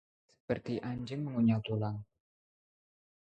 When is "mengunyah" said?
1.29-1.59